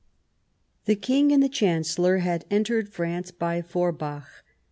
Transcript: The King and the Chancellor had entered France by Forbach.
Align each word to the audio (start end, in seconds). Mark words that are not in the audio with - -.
The 0.85 0.95
King 0.95 1.31
and 1.31 1.43
the 1.43 1.47
Chancellor 1.47 2.17
had 2.17 2.45
entered 2.49 2.89
France 2.89 3.29
by 3.29 3.61
Forbach. 3.61 4.43